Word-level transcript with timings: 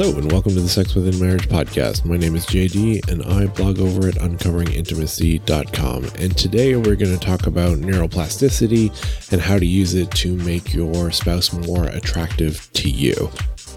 Hello, 0.00 0.16
and 0.16 0.30
welcome 0.30 0.54
to 0.54 0.60
the 0.60 0.68
Sex 0.68 0.94
Within 0.94 1.18
Marriage 1.18 1.48
podcast. 1.48 2.04
My 2.04 2.16
name 2.16 2.36
is 2.36 2.46
JD, 2.46 3.08
and 3.08 3.20
I 3.24 3.48
blog 3.48 3.80
over 3.80 4.06
at 4.06 4.14
uncoveringintimacy.com. 4.14 6.04
And 6.20 6.38
today 6.38 6.76
we're 6.76 6.94
going 6.94 7.10
to 7.12 7.18
talk 7.18 7.48
about 7.48 7.78
neuroplasticity 7.78 9.32
and 9.32 9.40
how 9.40 9.58
to 9.58 9.66
use 9.66 9.94
it 9.94 10.08
to 10.12 10.36
make 10.36 10.72
your 10.72 11.10
spouse 11.10 11.52
more 11.52 11.86
attractive 11.86 12.72
to 12.74 12.88
you. 12.88 13.28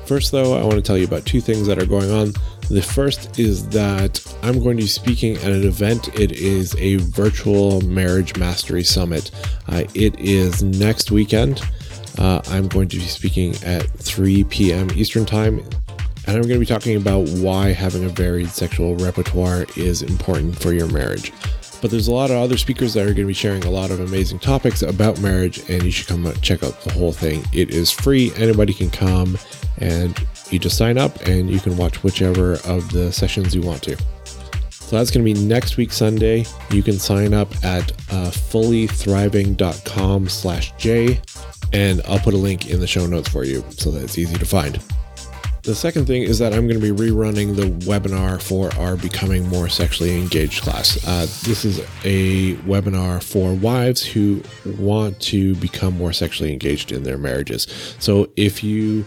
First, 0.06 0.32
though, 0.32 0.56
I 0.56 0.64
want 0.64 0.76
to 0.76 0.84
tell 0.84 0.96
you 0.96 1.06
about 1.06 1.26
two 1.26 1.42
things 1.42 1.66
that 1.66 1.82
are 1.82 1.88
going 1.88 2.12
on. 2.12 2.34
The 2.70 2.84
first 2.84 3.40
is 3.40 3.68
that 3.70 4.24
I'm 4.44 4.62
going 4.62 4.78
to 4.78 4.84
be 4.84 4.88
speaking 4.88 5.38
at 5.38 5.52
an 5.52 5.64
event. 5.64 6.08
It 6.10 6.34
is 6.34 6.76
a 6.76 6.98
virtual 6.98 7.82
marriage 7.82 8.38
mastery 8.38 8.84
summit. 8.84 9.32
Uh, 9.68 9.86
it 9.96 10.20
is 10.20 10.62
next 10.62 11.10
weekend. 11.10 11.64
Uh, 12.20 12.42
I'm 12.48 12.68
going 12.68 12.90
to 12.90 12.98
be 12.98 13.06
speaking 13.06 13.56
at 13.64 13.90
3 13.90 14.44
p.m. 14.44 14.92
Eastern 14.92 15.26
Time 15.26 15.66
and 16.28 16.36
I'm 16.36 16.44
going 16.44 16.56
to 16.56 16.60
be 16.60 16.66
talking 16.66 16.96
about 16.96 17.28
why 17.30 17.72
having 17.72 18.06
a 18.06 18.10
varied 18.10 18.50
sexual 18.50 18.96
repertoire 18.96 19.66
is 19.76 20.02
important 20.02 20.58
for 20.58 20.74
your 20.74 20.88
marriage. 20.88 21.34
But 21.82 21.90
there's 21.90 22.08
a 22.08 22.14
lot 22.14 22.30
of 22.30 22.38
other 22.38 22.58
speakers 22.58 22.94
that 22.94 23.02
are 23.02 23.14
going 23.14 23.18
to 23.18 23.26
be 23.26 23.34
sharing 23.34 23.64
a 23.64 23.72
lot 23.72 23.90
of 23.90 24.00
amazing 24.00 24.40
topics 24.40 24.84
about 24.84 25.20
marriage, 25.20 25.68
and 25.68 25.82
you 25.82 25.90
should 25.90 26.08
come 26.08 26.32
check 26.42 26.64
out 26.64 26.80
the 26.82 26.94
whole 26.94 27.12
thing. 27.12 27.44
It 27.52 27.72
is 27.72 27.90
free, 27.90 28.32
anybody 28.36 28.74
can 28.74 28.92
come, 28.92 29.38
and 29.80 30.16
you 30.52 30.60
just 30.60 30.78
sign 30.78 31.00
up 31.00 31.26
and 31.26 31.50
you 31.50 31.60
can 31.60 31.76
watch 31.78 32.04
whichever 32.04 32.54
of 32.66 32.92
the 32.92 33.12
sessions 33.12 33.56
you 33.56 33.62
want 33.62 33.82
to. 33.84 33.98
So 34.70 34.98
that's 34.98 35.10
going 35.10 35.26
to 35.26 35.34
be 35.34 35.46
next 35.46 35.78
week 35.78 35.92
Sunday. 35.92 36.46
You 36.70 36.84
can 36.84 37.00
sign 37.00 37.34
up 37.34 37.52
at 37.64 37.92
uh, 38.12 38.30
fullythriving.com 38.30 40.30
slash 40.30 40.74
J, 40.78 41.20
and 41.74 42.02
I'll 42.08 42.20
put 42.20 42.34
a 42.34 42.38
link 42.38 42.70
in 42.70 42.80
the 42.80 42.88
show 42.88 43.08
notes 43.08 43.30
for 43.30 43.44
you 43.44 43.64
so 43.70 43.90
that 43.92 44.04
it's 44.04 44.18
easy 44.18 44.36
to 44.36 44.46
find. 44.46 44.80
The 45.64 45.76
second 45.76 46.08
thing 46.08 46.24
is 46.24 46.40
that 46.40 46.54
I'm 46.54 46.68
going 46.68 46.82
to 46.82 46.94
be 46.94 47.04
rerunning 47.04 47.56
the 47.56 47.68
webinar 47.86 48.42
for 48.42 48.74
our 48.82 48.96
Becoming 48.96 49.48
More 49.48 49.70
Sexually 49.70 50.20
Engaged 50.20 50.64
class. 50.64 50.98
Uh, 51.06 51.28
this 51.46 51.66
is 51.66 51.80
a 52.04 52.56
webinar 52.64 53.22
for 53.22 53.54
wives 53.54 54.04
who 54.04 54.42
want 54.80 55.20
to 55.22 55.54
become 55.58 55.96
more 55.96 56.14
sexually 56.14 56.52
engaged 56.52 56.92
in 56.92 57.04
their 57.04 57.20
marriages. 57.20 57.68
So 58.00 58.32
if 58.36 58.64
you 58.64 59.06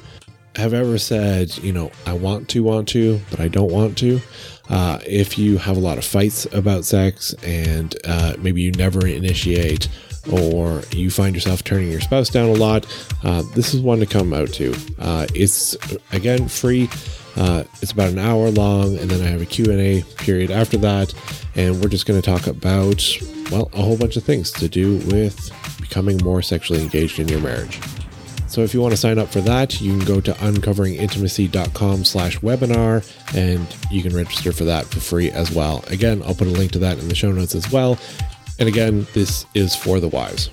have 0.55 0.75
ever 0.75 0.97
said, 0.97 1.56
you 1.58 1.72
know, 1.72 1.91
I 2.06 2.12
want 2.12 2.48
to, 2.50 2.62
want 2.62 2.86
to, 2.91 3.20
but 3.30 3.41
I 3.41 3.48
don't 3.48 3.72
want 3.72 3.98
to, 3.98 4.20
uh, 4.69 5.00
if 5.05 5.36
you 5.36 5.58
have 5.58 5.77
a 5.77 5.80
lot 5.80 5.98
of 5.98 6.05
fights 6.05 6.47
about 6.52 6.84
sex 6.84 7.34
and 7.42 7.97
uh, 8.05 8.34
maybe 8.38 8.62
you 8.62 8.70
never 8.70 9.05
initiate 9.05 9.88
or 10.30 10.83
you 10.91 11.11
find 11.11 11.34
yourself 11.34 11.64
turning 11.64 11.91
your 11.91 12.00
spouse 12.00 12.28
down 12.28 12.48
a 12.48 12.55
lot, 12.55 12.86
uh, 13.22 13.42
this 13.55 13.75
is 13.75 13.80
one 13.80 14.00
to 14.00 14.06
come 14.06 14.33
out 14.33 14.48
to. 14.55 14.75
Uh, 14.98 15.27
it's 15.34 15.77
again 16.12 16.48
free. 16.48 16.89
Uh, 17.36 17.64
it's 17.83 17.91
about 17.91 18.11
an 18.11 18.19
hour 18.19 18.50
long, 18.50 18.97
and 18.98 19.11
then 19.11 19.20
I 19.20 19.28
have 19.28 19.42
a 19.42 19.47
Q&A 19.47 20.03
period 20.22 20.53
after 20.53 20.77
that, 20.78 21.12
and 21.56 21.83
we're 21.83 21.89
just 21.89 22.06
going 22.06 22.20
to 22.20 22.25
talk 22.25 22.47
about 22.47 23.05
well 23.50 23.69
a 23.72 23.83
whole 23.83 23.97
bunch 23.97 24.16
of 24.16 24.22
things 24.22 24.50
to 24.53 24.69
do 24.69 24.98
with 25.11 25.50
becoming 25.81 26.19
more 26.19 26.42
sexually 26.42 26.83
engaged 26.83 27.19
in 27.19 27.28
your 27.28 27.41
marriage. 27.41 27.81
So 28.55 28.61
if 28.61 28.72
you 28.72 28.81
want 28.81 28.92
to 28.92 28.97
sign 28.97 29.19
up 29.19 29.31
for 29.31 29.41
that, 29.41 29.81
you 29.81 29.97
can 29.97 30.06
go 30.06 30.20
to 30.20 30.33
uncoveringintimacy.com 30.33 32.05
slash 32.05 32.38
webinar 32.38 33.05
and 33.34 33.66
you 33.91 34.00
can 34.00 34.14
register 34.14 34.53
for 34.53 34.62
that 34.62 34.86
for 34.86 35.00
free 35.00 35.33
as 35.33 35.50
well. 35.50 35.83
Again, 35.88 36.22
I'll 36.25 36.36
put 36.36 36.47
a 36.47 36.50
link 36.50 36.70
to 36.72 36.78
that 36.78 37.00
in 37.00 37.09
the 37.09 37.16
show 37.16 37.33
notes 37.33 37.56
as 37.56 37.72
well. 37.72 37.98
And 38.58 38.69
again, 38.69 39.06
this 39.14 39.47
is 39.55 39.74
for 39.74 40.00
the 40.00 40.08
wives. 40.08 40.50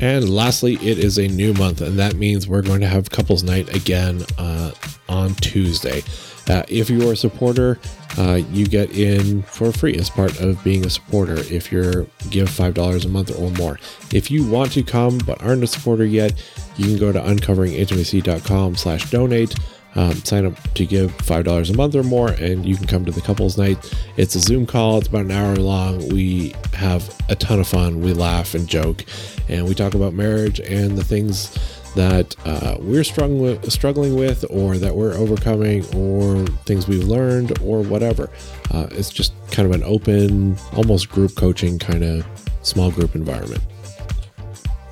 And 0.00 0.30
lastly, 0.30 0.74
it 0.76 0.98
is 0.98 1.18
a 1.18 1.28
new 1.28 1.52
month, 1.54 1.82
and 1.82 1.98
that 1.98 2.14
means 2.14 2.48
we're 2.48 2.62
going 2.62 2.80
to 2.80 2.88
have 2.88 3.10
couples 3.10 3.42
night 3.42 3.74
again 3.74 4.24
uh, 4.38 4.72
on 5.08 5.34
Tuesday. 5.34 6.02
Uh, 6.48 6.62
if 6.68 6.88
you're 6.88 7.12
a 7.12 7.16
supporter, 7.16 7.78
uh, 8.16 8.40
you 8.50 8.66
get 8.66 8.90
in 8.96 9.42
for 9.42 9.72
free 9.72 9.94
as 9.96 10.08
part 10.08 10.40
of 10.40 10.62
being 10.64 10.84
a 10.86 10.90
supporter 10.90 11.38
if 11.52 11.70
you're 11.70 12.06
give 12.30 12.48
$5 12.48 13.04
a 13.04 13.08
month 13.08 13.38
or 13.38 13.50
more. 13.52 13.78
If 14.12 14.30
you 14.30 14.48
want 14.48 14.72
to 14.72 14.82
come 14.82 15.18
but 15.18 15.40
aren't 15.42 15.62
a 15.62 15.66
supporter 15.66 16.06
yet, 16.06 16.42
you 16.76 16.86
can 16.86 16.98
go 16.98 17.12
to 17.12 17.20
uncoveringintimacy.com 17.20 18.76
slash 18.76 19.10
donate 19.10 19.54
um, 19.94 20.14
sign 20.16 20.46
up 20.46 20.54
to 20.74 20.86
give 20.86 21.16
$5 21.18 21.70
a 21.70 21.76
month 21.76 21.94
or 21.94 22.02
more, 22.02 22.30
and 22.30 22.64
you 22.64 22.76
can 22.76 22.86
come 22.86 23.04
to 23.04 23.12
the 23.12 23.20
couples 23.20 23.58
night. 23.58 23.92
It's 24.16 24.34
a 24.34 24.40
Zoom 24.40 24.66
call, 24.66 24.98
it's 24.98 25.08
about 25.08 25.24
an 25.24 25.32
hour 25.32 25.56
long. 25.56 26.08
We 26.08 26.54
have 26.74 27.14
a 27.28 27.34
ton 27.34 27.60
of 27.60 27.66
fun. 27.66 28.00
We 28.00 28.12
laugh 28.12 28.54
and 28.54 28.68
joke, 28.68 29.04
and 29.48 29.66
we 29.66 29.74
talk 29.74 29.94
about 29.94 30.14
marriage 30.14 30.60
and 30.60 30.96
the 30.96 31.04
things 31.04 31.56
that 31.94 32.36
uh, 32.44 32.76
we're 32.78 33.04
struggling 33.04 33.40
with, 33.40 33.72
struggling 33.72 34.14
with, 34.14 34.44
or 34.48 34.78
that 34.78 34.94
we're 34.94 35.14
overcoming, 35.14 35.84
or 35.94 36.46
things 36.64 36.86
we've 36.86 37.04
learned, 37.04 37.58
or 37.60 37.82
whatever. 37.82 38.30
Uh, 38.70 38.86
it's 38.92 39.10
just 39.10 39.32
kind 39.50 39.66
of 39.66 39.74
an 39.74 39.82
open, 39.82 40.56
almost 40.74 41.10
group 41.10 41.34
coaching 41.34 41.78
kind 41.78 42.04
of 42.04 42.24
small 42.62 42.90
group 42.90 43.14
environment. 43.14 43.62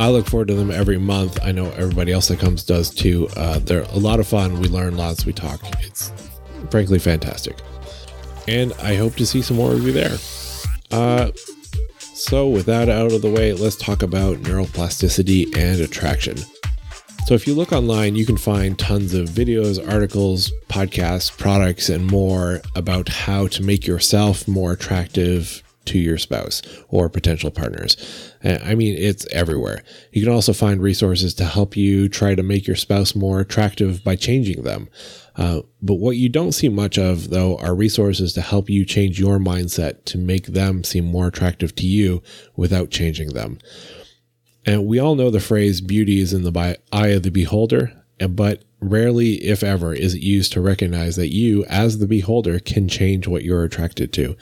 I 0.01 0.11
look 0.11 0.27
forward 0.27 0.49
to 0.49 0.55
them 0.55 0.71
every 0.71 0.99
month. 0.99 1.41
I 1.43 1.51
know 1.51 1.71
everybody 1.71 2.13
else 2.13 2.29
that 2.29 2.39
comes 2.39 2.63
does 2.63 2.91
too. 2.91 3.29
Uh, 3.37 3.59
they're 3.59 3.83
a 3.83 3.99
lot 3.99 4.21
of 4.21 4.29
fun. 4.29 4.61
We 4.61 4.69
learn 4.69 4.97
lots. 4.97 5.27
We 5.27 5.33
talk. 5.33 5.61
It's 5.83 6.13
frankly 6.71 6.99
fantastic. 6.99 7.57
And 8.47 8.73
I 8.75 8.95
hope 8.97 9.17
to 9.17 9.27
see 9.27 9.43
some 9.43 9.57
more 9.57 9.73
of 9.73 9.83
you 9.83 9.93
there. 9.93 10.17
Uh, 10.91 11.33
so, 11.99 12.49
with 12.49 12.67
that 12.67 12.89
out 12.89 13.13
of 13.13 13.23
the 13.23 13.31
way, 13.31 13.53
let's 13.53 13.77
talk 13.77 14.03
about 14.03 14.39
neuroplasticity 14.39 15.57
and 15.57 15.81
attraction. 15.81 16.37
So, 17.27 17.35
if 17.35 17.47
you 17.47 17.55
look 17.55 17.73
online, 17.73 18.17
you 18.17 18.25
can 18.25 18.37
find 18.37 18.79
tons 18.79 19.15
of 19.15 19.29
videos, 19.29 19.79
articles, 19.89 20.51
podcasts, 20.69 21.37
products, 21.37 21.89
and 21.89 22.07
more 22.07 22.61
about 22.75 23.09
how 23.09 23.49
to 23.49 23.63
make 23.63 23.87
yourself 23.87 24.49
more 24.49 24.73
attractive 24.73 25.63
to 25.89 25.99
your 25.99 26.19
spouse 26.19 26.63
or 26.89 27.09
potential 27.09 27.51
partners. 27.51 27.97
I 28.45 28.75
mean, 28.75 28.97
it's 28.97 29.27
everywhere. 29.33 29.83
You 30.13 30.23
can 30.23 30.33
also 30.33 30.53
find 30.53 30.81
resources 30.81 31.35
to 31.35 31.45
help 31.45 31.77
you 31.77 32.09
try 32.09 32.35
to 32.35 32.43
make 32.43 32.67
your 32.67 32.77
spouse 32.77 33.15
more 33.15 33.41
attractive 33.41 34.03
by 34.05 34.17
changing 34.17 34.63
them. 34.63 34.89
Uh, 35.37 35.63
but 35.81 35.95
what 35.95 36.17
you 36.17 36.29
don't 36.29 36.53
see 36.53 36.69
much 36.69 36.99
of, 36.99 37.31
though, 37.31 37.57
are 37.59 37.75
resources 37.75 38.33
to 38.33 38.41
help 38.41 38.69
you 38.69 38.85
change 38.85 39.21
your 39.21 39.39
mindset 39.39 40.05
to 40.05 40.19
make 40.19 40.47
them 40.47 40.83
seem 40.83 41.05
more 41.05 41.29
attractive 41.29 41.75
to 41.77 41.87
you 41.87 42.23
without 42.57 42.91
changing 42.91 43.29
them. 43.29 43.59
And 44.67 44.87
we 44.87 44.99
all 44.99 45.15
know 45.15 45.31
the 45.31 45.41
phrase 45.41 45.81
beauty 45.81 46.21
is 46.21 46.33
in 46.33 46.43
the 46.43 46.79
eye 46.93 47.09
of 47.09 47.23
the 47.23 47.31
beholder, 47.31 47.93
but 48.29 48.65
rarely, 48.81 49.35
if 49.37 49.63
ever, 49.63 49.95
is 49.95 50.15
it 50.15 50.23
used 50.23 50.53
to 50.53 50.61
recognize 50.61 51.17
that 51.17 51.33
you, 51.33 51.65
as 51.67 51.99
the 51.99 52.07
beholder, 52.07 52.59
can 52.59 52.89
change 52.89 53.27
what 53.29 53.45
you're 53.45 53.65
attracted 53.65 54.13
to. 54.15 54.37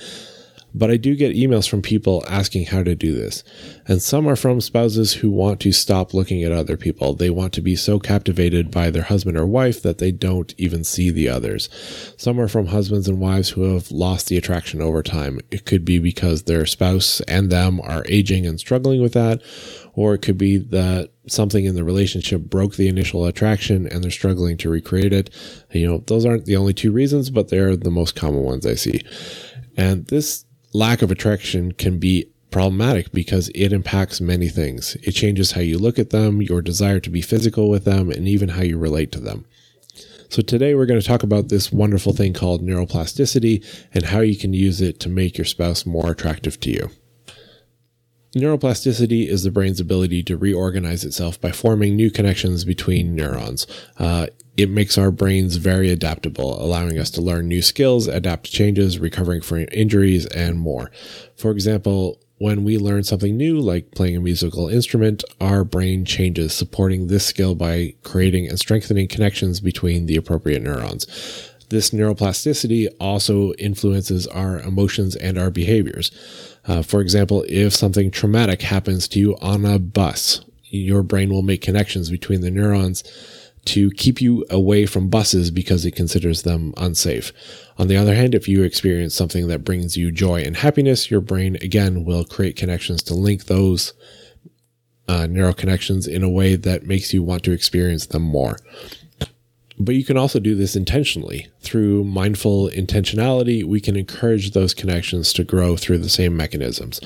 But 0.76 0.90
I 0.90 0.98
do 0.98 1.16
get 1.16 1.34
emails 1.34 1.66
from 1.66 1.80
people 1.80 2.22
asking 2.28 2.66
how 2.66 2.82
to 2.82 2.94
do 2.94 3.14
this. 3.14 3.42
And 3.88 4.02
some 4.02 4.28
are 4.28 4.36
from 4.36 4.60
spouses 4.60 5.14
who 5.14 5.30
want 5.30 5.58
to 5.60 5.72
stop 5.72 6.12
looking 6.12 6.42
at 6.42 6.52
other 6.52 6.76
people. 6.76 7.14
They 7.14 7.30
want 7.30 7.54
to 7.54 7.62
be 7.62 7.76
so 7.76 7.98
captivated 7.98 8.70
by 8.70 8.90
their 8.90 9.04
husband 9.04 9.38
or 9.38 9.46
wife 9.46 9.80
that 9.82 9.96
they 9.98 10.12
don't 10.12 10.54
even 10.58 10.84
see 10.84 11.10
the 11.10 11.30
others. 11.30 11.70
Some 12.18 12.38
are 12.38 12.48
from 12.48 12.66
husbands 12.66 13.08
and 13.08 13.18
wives 13.18 13.50
who 13.50 13.72
have 13.72 13.90
lost 13.90 14.28
the 14.28 14.36
attraction 14.36 14.82
over 14.82 15.02
time. 15.02 15.40
It 15.50 15.64
could 15.64 15.84
be 15.84 15.98
because 15.98 16.42
their 16.42 16.66
spouse 16.66 17.20
and 17.22 17.50
them 17.50 17.80
are 17.80 18.04
aging 18.06 18.44
and 18.44 18.60
struggling 18.60 19.00
with 19.00 19.14
that, 19.14 19.40
or 19.94 20.12
it 20.12 20.20
could 20.20 20.36
be 20.36 20.58
that 20.58 21.10
something 21.26 21.64
in 21.64 21.74
the 21.74 21.84
relationship 21.84 22.42
broke 22.42 22.76
the 22.76 22.88
initial 22.88 23.24
attraction 23.24 23.86
and 23.86 24.04
they're 24.04 24.10
struggling 24.10 24.58
to 24.58 24.68
recreate 24.68 25.14
it. 25.14 25.30
You 25.72 25.86
know, 25.86 26.04
those 26.06 26.26
aren't 26.26 26.44
the 26.44 26.56
only 26.56 26.74
two 26.74 26.92
reasons, 26.92 27.30
but 27.30 27.48
they're 27.48 27.76
the 27.76 27.90
most 27.90 28.14
common 28.14 28.42
ones 28.42 28.66
I 28.66 28.74
see. 28.74 29.00
And 29.76 30.06
this 30.06 30.45
lack 30.76 31.00
of 31.00 31.10
attraction 31.10 31.72
can 31.72 31.98
be 31.98 32.30
problematic 32.50 33.10
because 33.12 33.48
it 33.54 33.72
impacts 33.72 34.20
many 34.20 34.48
things. 34.48 34.94
It 35.02 35.12
changes 35.12 35.52
how 35.52 35.62
you 35.62 35.78
look 35.78 35.98
at 35.98 36.10
them, 36.10 36.42
your 36.42 36.62
desire 36.62 37.00
to 37.00 37.10
be 37.10 37.22
physical 37.22 37.68
with 37.70 37.84
them, 37.84 38.10
and 38.10 38.28
even 38.28 38.50
how 38.50 38.62
you 38.62 38.78
relate 38.78 39.10
to 39.12 39.20
them. 39.20 39.46
So 40.28 40.42
today 40.42 40.74
we're 40.74 40.86
going 40.86 41.00
to 41.00 41.06
talk 41.06 41.22
about 41.22 41.48
this 41.48 41.72
wonderful 41.72 42.12
thing 42.12 42.34
called 42.34 42.62
neuroplasticity 42.62 43.64
and 43.94 44.06
how 44.06 44.20
you 44.20 44.36
can 44.36 44.52
use 44.52 44.80
it 44.80 45.00
to 45.00 45.08
make 45.08 45.38
your 45.38 45.44
spouse 45.44 45.86
more 45.86 46.10
attractive 46.10 46.60
to 46.60 46.70
you. 46.70 46.90
Neuroplasticity 48.34 49.26
is 49.26 49.44
the 49.44 49.50
brain's 49.50 49.80
ability 49.80 50.22
to 50.24 50.36
reorganize 50.36 51.04
itself 51.04 51.40
by 51.40 51.52
forming 51.52 51.96
new 51.96 52.10
connections 52.10 52.64
between 52.64 53.14
neurons. 53.14 53.66
Uh, 53.98 54.26
it 54.56 54.70
makes 54.70 54.96
our 54.96 55.10
brains 55.10 55.56
very 55.56 55.90
adaptable, 55.90 56.62
allowing 56.62 56.98
us 56.98 57.10
to 57.10 57.20
learn 57.20 57.48
new 57.48 57.62
skills, 57.62 58.06
adapt 58.06 58.46
to 58.46 58.50
changes, 58.50 58.98
recovering 58.98 59.42
from 59.42 59.66
injuries, 59.72 60.26
and 60.26 60.58
more. 60.58 60.90
For 61.36 61.50
example, 61.50 62.18
when 62.38 62.64
we 62.64 62.78
learn 62.78 63.04
something 63.04 63.36
new, 63.36 63.58
like 63.58 63.92
playing 63.92 64.16
a 64.16 64.20
musical 64.20 64.68
instrument, 64.68 65.24
our 65.40 65.64
brain 65.64 66.04
changes, 66.04 66.54
supporting 66.54 67.06
this 67.06 67.26
skill 67.26 67.54
by 67.54 67.94
creating 68.02 68.48
and 68.48 68.58
strengthening 68.58 69.08
connections 69.08 69.60
between 69.60 70.06
the 70.06 70.16
appropriate 70.16 70.62
neurons. 70.62 71.06
This 71.68 71.90
neuroplasticity 71.90 72.88
also 73.00 73.52
influences 73.54 74.26
our 74.28 74.60
emotions 74.60 75.16
and 75.16 75.36
our 75.36 75.50
behaviors. 75.50 76.10
Uh, 76.66 76.82
for 76.82 77.00
example, 77.00 77.44
if 77.48 77.74
something 77.74 78.10
traumatic 78.10 78.62
happens 78.62 79.08
to 79.08 79.18
you 79.18 79.36
on 79.38 79.64
a 79.64 79.78
bus, 79.78 80.44
your 80.64 81.02
brain 81.02 81.30
will 81.30 81.42
make 81.42 81.62
connections 81.62 82.10
between 82.10 82.40
the 82.40 82.50
neurons 82.50 83.02
to 83.66 83.90
keep 83.90 84.20
you 84.20 84.44
away 84.48 84.86
from 84.86 85.08
buses 85.08 85.50
because 85.50 85.84
it 85.84 85.96
considers 85.96 86.42
them 86.42 86.72
unsafe. 86.76 87.32
On 87.78 87.88
the 87.88 87.96
other 87.96 88.14
hand, 88.14 88.34
if 88.34 88.48
you 88.48 88.62
experience 88.62 89.14
something 89.14 89.48
that 89.48 89.64
brings 89.64 89.96
you 89.96 90.10
joy 90.10 90.42
and 90.42 90.56
happiness, 90.56 91.10
your 91.10 91.20
brain 91.20 91.56
again 91.56 92.04
will 92.04 92.24
create 92.24 92.56
connections 92.56 93.02
to 93.04 93.14
link 93.14 93.44
those 93.44 93.92
uh, 95.08 95.26
neural 95.26 95.52
connections 95.52 96.06
in 96.06 96.22
a 96.22 96.30
way 96.30 96.56
that 96.56 96.86
makes 96.86 97.12
you 97.12 97.22
want 97.22 97.42
to 97.44 97.52
experience 97.52 98.06
them 98.06 98.22
more. 98.22 98.56
But 99.78 99.94
you 99.94 100.04
can 100.04 100.16
also 100.16 100.40
do 100.40 100.54
this 100.54 100.74
intentionally. 100.74 101.48
Through 101.60 102.04
mindful 102.04 102.70
intentionality, 102.70 103.62
we 103.62 103.80
can 103.80 103.94
encourage 103.96 104.52
those 104.52 104.72
connections 104.72 105.32
to 105.34 105.44
grow 105.44 105.76
through 105.76 105.98
the 105.98 106.08
same 106.08 106.36
mechanisms. 106.36 107.00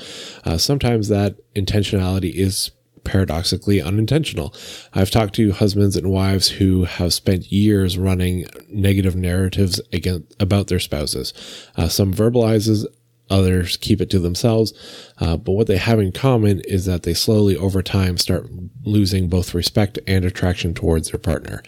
Uh, 0.45 0.57
sometimes 0.57 1.09
that 1.09 1.35
intentionality 1.53 2.33
is 2.33 2.71
paradoxically 3.03 3.81
unintentional. 3.81 4.53
I've 4.93 5.11
talked 5.11 5.35
to 5.35 5.51
husbands 5.51 5.95
and 5.95 6.11
wives 6.11 6.49
who 6.49 6.85
have 6.85 7.13
spent 7.13 7.51
years 7.51 7.97
running 7.97 8.45
negative 8.69 9.15
narratives 9.15 9.81
against, 9.91 10.35
about 10.39 10.67
their 10.67 10.79
spouses. 10.79 11.33
Uh, 11.75 11.87
some 11.87 12.13
verbalizes, 12.13 12.85
others 13.29 13.77
keep 13.77 14.01
it 14.01 14.09
to 14.11 14.19
themselves. 14.19 14.73
Uh, 15.19 15.37
but 15.37 15.53
what 15.53 15.67
they 15.67 15.77
have 15.77 15.99
in 15.99 16.11
common 16.11 16.61
is 16.61 16.85
that 16.85 17.03
they 17.03 17.13
slowly 17.13 17.55
over 17.55 17.81
time 17.81 18.17
start 18.17 18.49
losing 18.83 19.27
both 19.29 19.53
respect 19.53 19.97
and 20.07 20.25
attraction 20.25 20.73
towards 20.73 21.11
their 21.11 21.19
partner. 21.19 21.63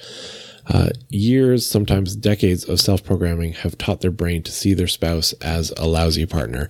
Uh, 0.68 0.90
years, 1.10 1.66
sometimes 1.66 2.16
decades 2.16 2.68
of 2.70 2.80
self 2.80 3.04
programming 3.04 3.54
have 3.54 3.78
taught 3.78 4.02
their 4.02 4.12
brain 4.12 4.42
to 4.44 4.52
see 4.52 4.74
their 4.74 4.88
spouse 4.88 5.34
as 5.42 5.72
a 5.78 5.86
lousy 5.86 6.26
partner 6.26 6.70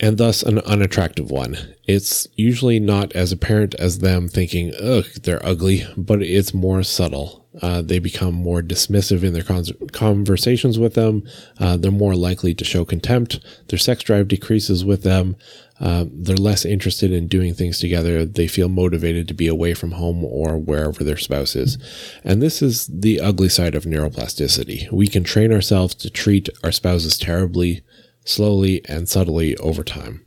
and 0.00 0.18
thus 0.18 0.42
an 0.42 0.58
unattractive 0.60 1.30
one. 1.30 1.56
It's 1.86 2.26
usually 2.36 2.80
not 2.80 3.12
as 3.14 3.32
apparent 3.32 3.74
as 3.76 3.98
them 3.98 4.28
thinking, 4.28 4.72
ugh, 4.80 5.06
they're 5.22 5.44
ugly, 5.44 5.86
but 5.96 6.22
it's 6.22 6.52
more 6.52 6.82
subtle. 6.82 7.46
Uh, 7.62 7.80
they 7.80 7.98
become 7.98 8.34
more 8.34 8.60
dismissive 8.60 9.22
in 9.22 9.32
their 9.32 9.42
con- 9.42 9.64
conversations 9.92 10.78
with 10.78 10.94
them. 10.94 11.22
Uh, 11.58 11.76
they're 11.76 11.90
more 11.90 12.14
likely 12.14 12.54
to 12.54 12.64
show 12.64 12.84
contempt. 12.84 13.40
Their 13.68 13.78
sex 13.78 14.02
drive 14.02 14.28
decreases 14.28 14.84
with 14.84 15.02
them. 15.02 15.36
Uh, 15.80 16.04
they're 16.10 16.36
less 16.36 16.64
interested 16.64 17.12
in 17.12 17.28
doing 17.28 17.54
things 17.54 17.78
together. 17.78 18.24
They 18.24 18.46
feel 18.46 18.68
motivated 18.68 19.28
to 19.28 19.34
be 19.34 19.46
away 19.46 19.74
from 19.74 19.92
home 19.92 20.24
or 20.24 20.58
wherever 20.58 21.02
their 21.04 21.16
spouse 21.16 21.56
is. 21.56 21.78
And 22.24 22.42
this 22.42 22.60
is 22.60 22.86
the 22.86 23.20
ugly 23.20 23.48
side 23.48 23.74
of 23.74 23.84
neuroplasticity. 23.84 24.90
We 24.90 25.06
can 25.06 25.24
train 25.24 25.52
ourselves 25.52 25.94
to 25.96 26.10
treat 26.10 26.48
our 26.62 26.72
spouses 26.72 27.16
terribly, 27.16 27.82
slowly, 28.26 28.84
and 28.86 29.08
subtly 29.08 29.56
over 29.56 29.82
time. 29.82 30.26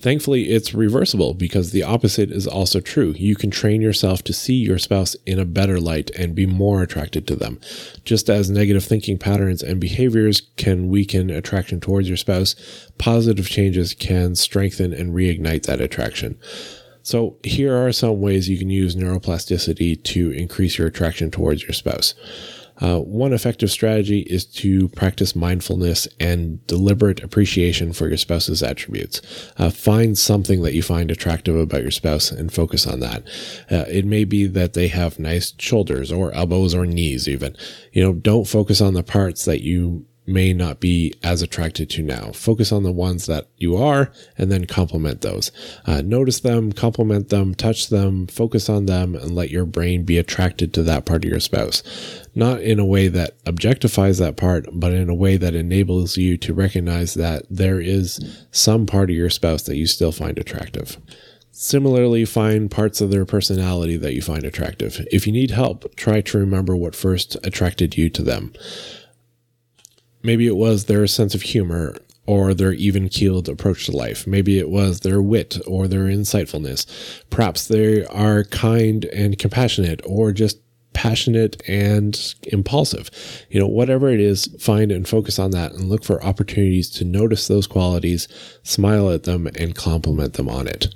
Thankfully, 0.00 0.50
it's 0.50 0.74
reversible 0.74 1.34
because 1.34 1.72
the 1.72 1.82
opposite 1.82 2.30
is 2.30 2.46
also 2.46 2.80
true. 2.80 3.14
You 3.16 3.34
can 3.34 3.50
train 3.50 3.80
yourself 3.82 4.22
to 4.24 4.32
see 4.32 4.54
your 4.54 4.78
spouse 4.78 5.16
in 5.26 5.40
a 5.40 5.44
better 5.44 5.80
light 5.80 6.10
and 6.10 6.34
be 6.34 6.46
more 6.46 6.82
attracted 6.82 7.26
to 7.26 7.36
them. 7.36 7.60
Just 8.04 8.30
as 8.30 8.48
negative 8.48 8.84
thinking 8.84 9.18
patterns 9.18 9.62
and 9.62 9.80
behaviors 9.80 10.40
can 10.56 10.88
weaken 10.88 11.30
attraction 11.30 11.80
towards 11.80 12.06
your 12.06 12.16
spouse, 12.16 12.54
positive 12.98 13.48
changes 13.48 13.92
can 13.92 14.36
strengthen 14.36 14.92
and 14.92 15.14
reignite 15.14 15.64
that 15.64 15.80
attraction. 15.80 16.38
So, 17.02 17.38
here 17.42 17.74
are 17.74 17.90
some 17.90 18.20
ways 18.20 18.48
you 18.48 18.58
can 18.58 18.70
use 18.70 18.94
neuroplasticity 18.94 20.02
to 20.04 20.30
increase 20.30 20.78
your 20.78 20.88
attraction 20.88 21.30
towards 21.30 21.62
your 21.62 21.72
spouse. 21.72 22.14
Uh, 22.80 22.98
one 22.98 23.32
effective 23.32 23.70
strategy 23.70 24.20
is 24.20 24.44
to 24.44 24.88
practice 24.88 25.36
mindfulness 25.36 26.08
and 26.18 26.64
deliberate 26.66 27.22
appreciation 27.22 27.92
for 27.92 28.08
your 28.08 28.16
spouse's 28.16 28.62
attributes. 28.62 29.20
Uh, 29.56 29.70
find 29.70 30.16
something 30.16 30.62
that 30.62 30.74
you 30.74 30.82
find 30.82 31.10
attractive 31.10 31.56
about 31.56 31.82
your 31.82 31.90
spouse 31.90 32.30
and 32.30 32.52
focus 32.52 32.86
on 32.86 33.00
that. 33.00 33.22
Uh, 33.70 33.84
it 33.88 34.04
may 34.04 34.24
be 34.24 34.46
that 34.46 34.74
they 34.74 34.88
have 34.88 35.18
nice 35.18 35.54
shoulders 35.58 36.10
or 36.10 36.32
elbows 36.32 36.74
or 36.74 36.86
knees, 36.86 37.28
even. 37.28 37.56
You 37.92 38.02
know, 38.02 38.12
don't 38.12 38.46
focus 38.46 38.80
on 38.80 38.94
the 38.94 39.02
parts 39.02 39.44
that 39.44 39.62
you 39.62 40.06
may 40.28 40.52
not 40.52 40.78
be 40.78 41.14
as 41.22 41.42
attracted 41.42 41.88
to 41.90 42.02
now. 42.02 42.30
Focus 42.32 42.70
on 42.70 42.82
the 42.82 42.92
ones 42.92 43.26
that 43.26 43.48
you 43.56 43.76
are 43.76 44.12
and 44.36 44.52
then 44.52 44.66
compliment 44.66 45.22
those. 45.22 45.50
Uh, 45.86 46.02
notice 46.02 46.40
them, 46.40 46.72
compliment 46.72 47.30
them, 47.30 47.54
touch 47.54 47.88
them, 47.88 48.26
focus 48.26 48.68
on 48.68 48.86
them, 48.86 49.14
and 49.14 49.34
let 49.34 49.50
your 49.50 49.64
brain 49.64 50.04
be 50.04 50.18
attracted 50.18 50.74
to 50.74 50.82
that 50.82 51.06
part 51.06 51.24
of 51.24 51.30
your 51.30 51.40
spouse. 51.40 51.82
Not 52.34 52.60
in 52.60 52.78
a 52.78 52.84
way 52.84 53.08
that 53.08 53.42
objectifies 53.44 54.18
that 54.20 54.36
part, 54.36 54.66
but 54.72 54.92
in 54.92 55.08
a 55.08 55.14
way 55.14 55.36
that 55.36 55.54
enables 55.54 56.16
you 56.16 56.36
to 56.36 56.54
recognize 56.54 57.14
that 57.14 57.44
there 57.50 57.80
is 57.80 58.20
some 58.50 58.86
part 58.86 59.10
of 59.10 59.16
your 59.16 59.30
spouse 59.30 59.62
that 59.62 59.76
you 59.76 59.86
still 59.86 60.12
find 60.12 60.38
attractive. 60.38 60.98
Similarly, 61.50 62.24
find 62.24 62.70
parts 62.70 63.00
of 63.00 63.10
their 63.10 63.24
personality 63.24 63.96
that 63.96 64.14
you 64.14 64.22
find 64.22 64.44
attractive. 64.44 65.04
If 65.10 65.26
you 65.26 65.32
need 65.32 65.50
help, 65.50 65.96
try 65.96 66.20
to 66.20 66.38
remember 66.38 66.76
what 66.76 66.94
first 66.94 67.36
attracted 67.42 67.96
you 67.96 68.08
to 68.10 68.22
them. 68.22 68.52
Maybe 70.22 70.46
it 70.46 70.56
was 70.56 70.84
their 70.84 71.06
sense 71.06 71.34
of 71.34 71.42
humor 71.42 71.96
or 72.26 72.52
their 72.52 72.72
even 72.72 73.08
keeled 73.08 73.48
approach 73.48 73.86
to 73.86 73.96
life. 73.96 74.26
Maybe 74.26 74.58
it 74.58 74.68
was 74.68 75.00
their 75.00 75.22
wit 75.22 75.58
or 75.66 75.88
their 75.88 76.04
insightfulness. 76.04 76.86
Perhaps 77.30 77.68
they 77.68 78.04
are 78.04 78.44
kind 78.44 79.06
and 79.06 79.38
compassionate 79.38 80.02
or 80.04 80.32
just 80.32 80.58
passionate 80.92 81.62
and 81.68 82.34
impulsive. 82.48 83.08
You 83.48 83.60
know, 83.60 83.66
whatever 83.66 84.10
it 84.10 84.20
is, 84.20 84.46
find 84.60 84.92
and 84.92 85.08
focus 85.08 85.38
on 85.38 85.52
that 85.52 85.72
and 85.72 85.88
look 85.88 86.04
for 86.04 86.22
opportunities 86.22 86.90
to 86.90 87.04
notice 87.04 87.48
those 87.48 87.66
qualities, 87.66 88.28
smile 88.62 89.10
at 89.10 89.22
them, 89.22 89.46
and 89.54 89.74
compliment 89.74 90.34
them 90.34 90.48
on 90.48 90.66
it. 90.66 90.94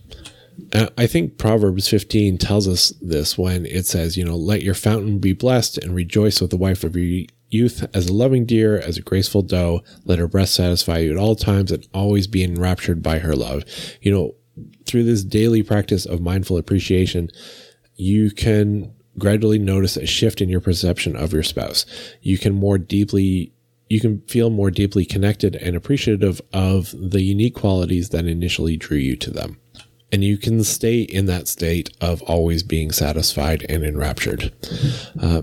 Uh, 0.75 0.89
I 0.99 1.07
think 1.07 1.39
Proverbs 1.39 1.89
15 1.89 2.37
tells 2.39 2.69
us 2.69 2.91
this 3.01 3.39
when 3.39 3.65
it 3.65 3.87
says, 3.87 4.17
you 4.17 4.25
know, 4.25 4.37
let 4.37 4.63
your 4.63 4.75
fountain 4.75 5.19
be 5.19 5.33
blessed 5.33 5.79
and 5.79 5.95
rejoice 5.95 6.41
with 6.41 6.51
the 6.51 6.57
wife 6.57 6.85
of 6.85 6.97
your 6.97 7.27
youth 7.52 7.87
as 7.94 8.08
a 8.08 8.12
loving 8.12 8.44
deer, 8.44 8.78
as 8.78 8.96
a 8.96 9.02
graceful 9.02 9.43
doe. 9.43 9.82
Let 10.04 10.19
her 10.19 10.28
breast 10.28 10.54
satisfy 10.54 10.99
you 10.99 11.12
at 11.12 11.19
all 11.19 11.37
times 11.37 11.70
and 11.70 11.87
always 11.93 12.26
be 12.26 12.43
enraptured 12.43 13.02
by 13.02 13.19
her 13.19 13.34
love. 13.34 13.62
You 14.00 14.12
know, 14.12 14.34
through 14.87 15.04
this 15.04 15.25
daily 15.25 15.62
practice 15.62 16.04
of 16.04 16.20
mindful 16.20 16.58
appreciation, 16.58 17.31
you 17.96 18.31
can 18.31 18.93
gradually 19.19 19.58
notice 19.58 19.96
a 19.96 20.06
shift 20.06 20.40
in 20.40 20.49
your 20.49 20.60
perception 20.60 21.16
of 21.16 21.32
your 21.32 21.43
spouse. 21.43 21.84
You 22.22 22.38
can 22.38 22.54
more 22.54 22.78
deeply 22.78 23.52
you 23.88 24.00
can 24.00 24.22
feel 24.22 24.49
more 24.49 24.70
deeply 24.70 25.04
connected 25.04 25.54
and 25.56 25.76
appreciative 25.76 26.40
of 26.50 26.94
the 26.99 27.20
unique 27.20 27.54
qualities 27.54 28.08
that 28.08 28.25
initially 28.25 28.75
drew 28.75 28.96
you 28.96 29.16
to 29.16 29.31
them. 29.31 29.58
And 30.10 30.25
you 30.25 30.38
can 30.38 30.64
stay 30.64 31.02
in 31.02 31.26
that 31.26 31.46
state 31.46 31.90
of 32.00 32.22
always 32.22 32.62
being 32.62 32.90
satisfied 32.90 33.66
and 33.69 33.84
enraptured. 33.84 34.50
Uh, 35.21 35.42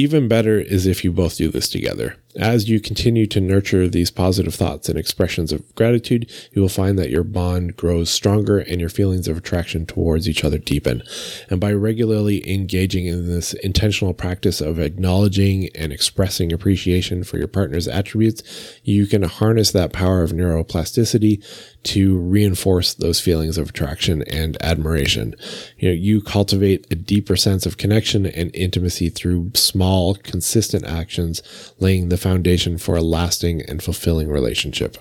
even 0.00 0.28
better 0.28 0.58
is 0.58 0.86
if 0.86 1.04
you 1.04 1.12
both 1.12 1.36
do 1.36 1.48
this 1.50 1.68
together. 1.68 2.16
As 2.36 2.70
you 2.70 2.80
continue 2.80 3.26
to 3.26 3.40
nurture 3.40 3.86
these 3.86 4.10
positive 4.10 4.54
thoughts 4.54 4.88
and 4.88 4.96
expressions 4.96 5.52
of 5.52 5.74
gratitude, 5.74 6.30
you 6.52 6.62
will 6.62 6.68
find 6.70 6.98
that 6.98 7.10
your 7.10 7.24
bond 7.24 7.76
grows 7.76 8.08
stronger 8.08 8.60
and 8.60 8.80
your 8.80 8.88
feelings 8.88 9.28
of 9.28 9.36
attraction 9.36 9.84
towards 9.84 10.26
each 10.28 10.42
other 10.42 10.56
deepen. 10.56 11.02
And 11.50 11.60
by 11.60 11.72
regularly 11.72 12.48
engaging 12.50 13.06
in 13.06 13.26
this 13.26 13.52
intentional 13.52 14.14
practice 14.14 14.60
of 14.60 14.78
acknowledging 14.78 15.68
and 15.74 15.92
expressing 15.92 16.50
appreciation 16.50 17.24
for 17.24 17.36
your 17.36 17.48
partner's 17.48 17.88
attributes, 17.88 18.42
you 18.84 19.06
can 19.06 19.24
harness 19.24 19.72
that 19.72 19.92
power 19.92 20.22
of 20.22 20.30
neuroplasticity 20.30 21.44
to 21.82 22.18
reinforce 22.18 22.94
those 22.94 23.20
feelings 23.20 23.56
of 23.56 23.70
attraction 23.70 24.22
and 24.24 24.62
admiration. 24.62 25.34
You 25.78 25.88
know, 25.88 25.94
you 25.94 26.20
cultivate 26.20 26.86
a 26.90 26.94
deeper 26.94 27.36
sense 27.36 27.64
of 27.64 27.78
connection 27.78 28.26
and 28.26 28.54
intimacy 28.54 29.08
through 29.08 29.52
small, 29.54 30.14
consistent 30.14 30.84
actions, 30.84 31.42
laying 31.78 32.08
the 32.08 32.18
foundation 32.18 32.76
for 32.76 32.96
a 32.96 33.02
lasting 33.02 33.62
and 33.62 33.82
fulfilling 33.82 34.28
relationship. 34.28 34.98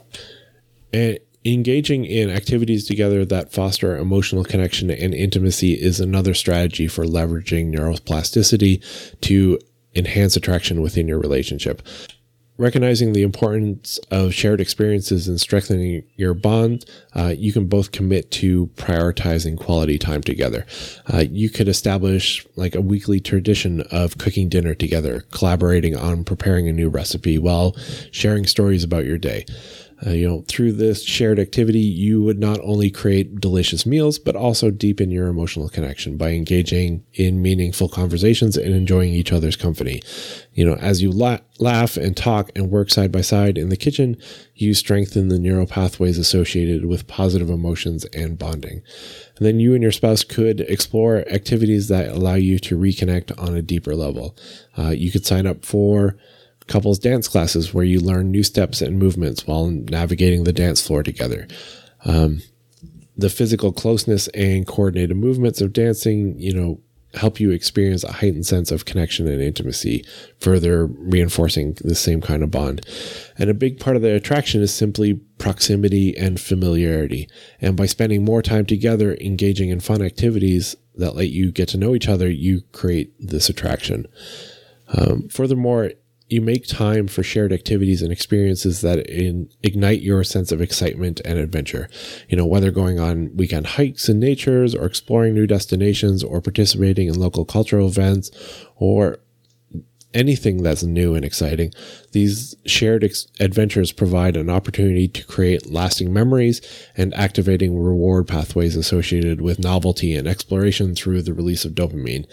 And 0.94 1.20
engaging 1.46 2.06
in 2.06 2.30
activities 2.30 2.86
together 2.86 3.26
that 3.26 3.52
foster 3.52 3.98
emotional 3.98 4.44
connection 4.44 4.90
and 4.90 5.14
intimacy 5.14 5.74
is 5.74 6.00
another 6.00 6.34
strategy 6.34 6.88
for 6.88 7.06
leveraging 7.06 7.74
neuroplasticity 7.74 8.84
to 9.22 9.60
enhance 9.96 10.36
attraction 10.36 10.82
within 10.82 11.08
your 11.08 11.20
relationship 11.20 11.82
recognizing 12.60 13.14
the 13.14 13.24
importance 13.24 13.98
of 14.12 14.34
shared 14.34 14.60
experiences 14.60 15.28
and 15.28 15.40
strengthening 15.40 16.04
your 16.18 16.34
bond, 16.34 16.86
uh, 17.16 17.34
you 17.36 17.54
can 17.54 17.66
both 17.66 17.94
commit 17.94 18.30
to 18.30 18.68
prioritizing 18.76 19.58
quality 19.58 19.98
time 19.98 20.22
together. 20.22 20.66
Uh, 21.12 21.24
you 21.32 21.50
could 21.50 21.70
establish 21.70 22.46
like 22.58 22.76
a 22.76 22.82
weekly 22.82 23.22
tradition 23.22 23.82
of 23.92 24.18
cooking 24.18 24.50
dinner 24.50 24.76
together, 24.76 25.22
collaborating 25.32 25.96
on 25.96 26.26
preparing 26.26 26.68
a 26.68 26.74
new 26.74 26.90
recipe 26.90 27.38
while 27.38 27.76
sharing 28.12 28.46
stories 28.46 28.84
about 28.84 29.06
your 29.06 29.18
day. 29.18 29.46
Uh, 30.06 30.12
you 30.12 30.28
know, 30.28 30.46
through 30.48 30.72
this 30.72 31.04
shared 31.04 31.40
activity, 31.40 31.80
you 31.80 32.22
would 32.22 32.40
not 32.40 32.60
only 32.64 32.90
create 32.90 33.42
delicious 33.42 33.86
meals, 33.86 34.18
but 34.18 34.36
also 34.36 34.72
deepen 34.72 35.12
your 35.12 35.28
emotional 35.28 35.68
connection 35.68 36.16
by 36.16 36.30
engaging 36.30 37.04
in 37.14 37.42
meaningful 37.42 37.90
conversations 37.90 38.56
and 38.56 38.74
enjoying 38.74 39.14
each 39.14 39.34
other's 39.34 39.58
company. 39.58 40.02
You 40.54 40.66
know, 40.66 40.76
as 40.76 41.02
you 41.02 41.12
la- 41.12 41.40
laugh 41.60 41.98
and 41.98 42.16
talk 42.16 42.50
and 42.56 42.72
work 42.72 42.90
side 42.90 43.12
by 43.12 43.22
side 43.22 43.58
in 43.58 43.70
the 43.70 43.76
kitchen, 43.76 44.16
you 44.56 44.74
strengthen 44.74 45.28
the 45.28 45.40
neural 45.40 45.68
pathways 45.68 46.18
associated 46.18 46.86
with 46.86 47.08
positive 47.08 47.50
emotions 47.50 48.06
and 48.06 48.38
bonding. 48.38 48.82
And 49.38 49.46
then 49.46 49.60
you 49.60 49.74
and 49.74 49.84
your 49.84 49.92
spouse 49.92 50.24
could 50.24 50.62
explore 50.62 51.28
activities 51.30 51.90
that 51.90 52.10
allow 52.10 52.36
you 52.36 52.58
to 52.60 52.78
reconnect 52.78 53.38
on 53.42 53.56
a 53.56 53.62
deeper 53.62 53.96
level. 53.96 54.36
Uh, 54.78 54.90
you 54.90 55.12
could 55.12 55.26
sign 55.26 55.46
up 55.46 55.66
for 55.66 56.16
couples 56.70 57.00
dance 57.00 57.28
classes 57.28 57.74
where 57.74 57.84
you 57.84 58.00
learn 58.00 58.32
new 58.32 58.44
steps 58.44 58.82
and 58.82 58.98
movements 58.98 59.46
while 59.46 59.68
navigating 59.68 60.44
the 60.44 60.54
dance 60.54 60.86
floor 60.86 61.04
together. 61.04 61.48
Um, 62.06 62.42
the 63.18 63.30
physical 63.30 63.74
closeness 63.74 64.30
and 64.30 64.66
coordinated 64.66 65.18
movements 65.18 65.60
of 65.60 65.74
dancing, 65.74 66.40
you 66.40 66.54
know, 66.54 66.80
help 67.16 67.40
you 67.40 67.52
experience 67.52 68.04
a 68.04 68.12
heightened 68.12 68.46
sense 68.46 68.72
of 68.72 68.86
connection 68.86 69.28
and 69.28 69.42
intimacy, 69.42 70.06
further 70.40 70.86
reinforcing 70.86 71.74
the 71.84 71.96
same 71.96 72.22
kind 72.22 72.44
of 72.44 72.52
bond. 72.52 72.86
And 73.38 73.50
a 73.50 73.56
big 73.56 73.80
part 73.80 73.96
of 73.96 74.02
the 74.02 74.14
attraction 74.14 74.62
is 74.62 74.74
simply 74.74 75.16
proximity 75.38 76.16
and 76.16 76.40
familiarity. 76.40 77.28
And 77.60 77.76
by 77.76 77.88
spending 77.88 78.24
more 78.24 78.42
time 78.42 78.66
together, 78.66 79.18
engaging 79.20 79.70
in 79.70 79.80
fun 79.80 80.02
activities 80.02 80.76
that 80.96 81.16
let 81.16 81.30
you 81.30 81.52
get 81.52 81.70
to 81.70 81.78
know 81.78 81.96
each 81.96 82.08
other, 82.08 82.30
you 82.30 82.62
create 82.74 83.12
this 83.20 83.50
attraction. 83.50 84.06
Um, 84.90 85.30
furthermore, 85.30 85.92
you 86.30 86.42
make 86.42 86.68
time 86.68 87.08
for 87.08 87.24
shared 87.24 87.52
activities 87.52 88.02
and 88.02 88.12
experiences 88.12 88.82
that 88.82 89.00
in, 89.10 89.50
ignite 89.64 90.02
your 90.02 90.24
sense 90.24 90.52
of 90.52 90.62
excitement 90.62 91.20
and 91.26 91.40
adventure. 91.40 91.90
You 92.30 92.38
know, 92.38 92.46
whether 92.46 92.72
going 92.72 93.00
on 93.00 93.36
weekend 93.36 93.66
hikes 93.66 94.08
in 94.08 94.20
natures 94.20 94.76
or 94.76 94.86
exploring 94.86 95.34
new 95.34 95.48
destinations 95.48 96.24
or 96.24 96.40
participating 96.40 97.08
in 97.08 97.20
local 97.20 97.46
cultural 97.46 97.88
events 97.88 98.30
or 98.76 99.20
anything 100.14 100.64
that's 100.64 100.84
new 100.84 101.14
and 101.14 101.24
exciting. 101.24 101.72
These 102.12 102.56
shared 102.66 103.04
ex- 103.04 103.28
adventures 103.40 103.92
provide 103.92 104.36
an 104.36 104.50
opportunity 104.50 105.08
to 105.08 105.26
create 105.26 105.72
lasting 105.72 106.12
memories 106.12 106.62
and 106.98 107.14
activating 107.14 107.78
reward 107.78 108.28
pathways 108.28 108.76
associated 108.76 109.42
with 109.42 109.60
novelty 109.60 110.16
and 110.16 110.28
exploration 110.28 110.96
through 110.96 111.22
the 111.22 111.34
release 111.34 111.64
of 111.64 111.74
dopamine. 111.74 112.26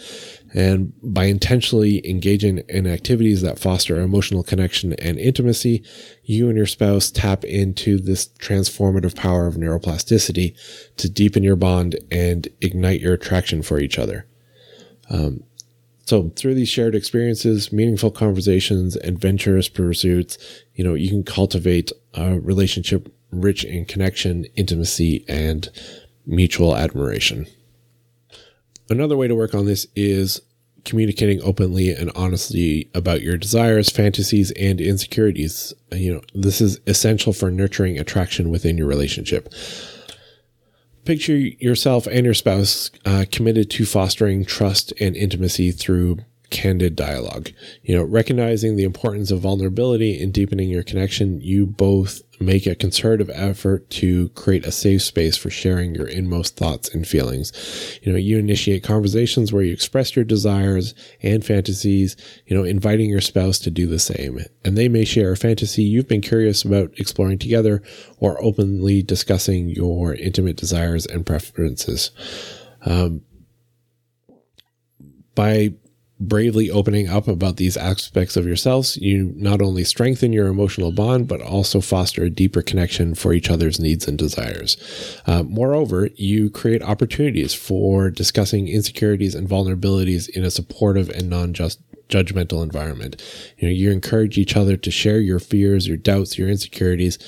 And 0.55 0.93
by 1.03 1.25
intentionally 1.25 2.07
engaging 2.09 2.59
in 2.69 2.87
activities 2.87 3.41
that 3.41 3.59
foster 3.59 3.99
emotional 3.99 4.43
connection 4.43 4.93
and 4.93 5.19
intimacy, 5.19 5.83
you 6.23 6.47
and 6.47 6.57
your 6.57 6.65
spouse 6.65 7.11
tap 7.11 7.43
into 7.43 7.99
this 7.99 8.27
transformative 8.39 9.15
power 9.15 9.45
of 9.45 9.55
neuroplasticity 9.55 10.55
to 10.97 11.09
deepen 11.09 11.43
your 11.43 11.57
bond 11.57 11.97
and 12.09 12.47
ignite 12.61 13.01
your 13.01 13.13
attraction 13.13 13.61
for 13.61 13.79
each 13.79 13.99
other. 13.99 14.25
Um, 15.09 15.43
so 16.07 16.31
through 16.37 16.55
these 16.55 16.69
shared 16.69 16.95
experiences, 16.95 17.73
meaningful 17.73 18.11
conversations, 18.11 18.95
adventurous 18.95 19.67
pursuits, 19.67 20.37
you 20.73 20.81
know, 20.81 20.93
you 20.93 21.09
can 21.09 21.21
cultivate 21.21 21.91
a 22.13 22.39
relationship 22.39 23.13
rich 23.29 23.65
in 23.65 23.83
connection, 23.83 24.45
intimacy, 24.55 25.25
and 25.27 25.69
mutual 26.25 26.77
admiration. 26.77 27.45
Another 28.89 29.17
way 29.17 29.27
to 29.27 29.35
work 29.35 29.53
on 29.53 29.65
this 29.65 29.85
is 29.97 30.39
communicating 30.85 31.43
openly 31.43 31.89
and 31.89 32.09
honestly 32.15 32.89
about 32.95 33.21
your 33.21 33.35
desires, 33.35 33.89
fantasies, 33.89 34.51
and 34.51 34.79
insecurities. 34.79 35.73
You 35.91 36.13
know, 36.13 36.21
this 36.33 36.61
is 36.61 36.79
essential 36.87 37.33
for 37.33 37.51
nurturing 37.51 37.99
attraction 37.99 38.49
within 38.49 38.77
your 38.77 38.87
relationship 38.87 39.53
picture 41.07 41.37
yourself 41.37 42.05
and 42.05 42.25
your 42.25 42.33
spouse 42.33 42.91
uh, 43.05 43.23
committed 43.31 43.69
to 43.71 43.85
fostering 43.85 44.43
trust 44.43 44.91
and 44.99 45.15
intimacy 45.15 45.71
through 45.71 46.17
candid 46.49 46.97
dialogue. 46.97 47.49
You 47.83 47.95
know, 47.95 48.03
recognizing 48.03 48.75
the 48.75 48.83
importance 48.83 49.31
of 49.31 49.39
vulnerability 49.39 50.21
and 50.21 50.33
deepening 50.33 50.69
your 50.69 50.83
connection, 50.83 51.39
you 51.39 51.65
both 51.65 52.21
make 52.39 52.65
a 52.67 52.75
concerted 52.75 53.29
effort 53.31 53.89
to 53.89 54.29
create 54.29 54.65
a 54.65 54.71
safe 54.71 55.01
space 55.01 55.37
for 55.37 55.49
sharing 55.49 55.95
your 55.95 56.07
inmost 56.07 56.55
thoughts 56.55 56.93
and 56.93 57.07
feelings. 57.07 57.51
You 58.03 58.11
know, 58.11 58.17
you 58.17 58.37
initiate 58.37 58.83
conversations 58.83 59.51
where 59.51 59.63
you 59.63 59.73
express 59.73 60.15
your 60.15 60.25
desires 60.25 60.93
and 61.21 61.43
fantasies, 61.43 62.15
you 62.45 62.55
know, 62.55 62.63
inviting 62.63 63.09
your 63.09 63.21
spouse 63.21 63.59
to 63.59 63.71
do 63.71 63.87
the 63.87 63.99
same. 63.99 64.39
And 64.63 64.77
they 64.77 64.87
may 64.87 65.05
share 65.05 65.31
a 65.31 65.37
fantasy 65.37 65.83
you've 65.83 66.07
been 66.07 66.21
curious 66.21 66.63
about 66.63 66.91
exploring 66.97 67.39
together 67.39 67.81
or 68.19 68.41
openly 68.43 69.01
discussing 69.01 69.69
your 69.69 70.13
intimate 70.13 70.57
desires 70.57 71.05
and 71.05 71.25
preferences. 71.25 72.11
Um, 72.85 73.21
by 75.35 75.73
bravely 76.19 76.71
opening 76.71 77.07
up 77.07 77.27
about 77.27 77.57
these 77.57 77.77
aspects 77.77 78.35
of 78.35 78.45
yourselves, 78.45 78.97
you 78.97 79.33
not 79.35 79.61
only 79.61 79.83
strengthen 79.83 80.33
your 80.33 80.47
emotional 80.47 80.91
bond, 80.91 81.27
but 81.27 81.41
also 81.41 81.79
foster 81.79 82.23
a 82.23 82.29
deeper 82.29 82.61
connection 82.61 83.13
for 83.13 83.33
each 83.33 83.49
other's 83.49 83.79
needs 83.79 84.07
and 84.07 84.17
desires. 84.17 84.77
Uh, 85.27 85.43
moreover, 85.43 86.09
you 86.15 86.49
create 86.49 86.81
opportunities 86.81 87.53
for 87.53 88.09
discussing 88.09 88.67
insecurities 88.67 89.35
and 89.35 89.47
vulnerabilities 89.47 90.27
in 90.29 90.43
a 90.43 90.51
supportive 90.51 91.09
and 91.09 91.29
non-just 91.29 91.79
judgmental 92.09 92.63
environment. 92.63 93.21
You 93.57 93.67
know, 93.67 93.73
you 93.73 93.91
encourage 93.91 94.37
each 94.37 94.55
other 94.55 94.77
to 94.77 94.91
share 94.91 95.19
your 95.19 95.39
fears, 95.39 95.87
your 95.87 95.97
doubts, 95.97 96.37
your 96.37 96.49
insecurities, 96.49 97.19